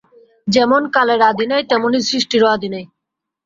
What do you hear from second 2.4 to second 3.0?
আদি নাই।